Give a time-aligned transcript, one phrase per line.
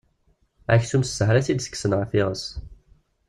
[0.75, 2.43] Aksum, s sshala i t-id-tekksen ɣef yiɣes.